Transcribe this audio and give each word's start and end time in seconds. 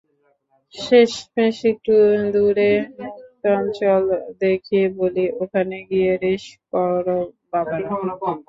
শেষমেশ 0.75 1.57
একটু 1.71 1.93
দূরে 2.33 2.71
মুক্তাঞ্চল 2.97 4.03
দেখিয়ে 4.41 4.85
বলি 4.99 5.25
ওখানে 5.41 5.77
গিয়ে 5.89 6.11
রেস 6.23 6.45
করো 6.71 7.19
বাবারা। 7.51 7.87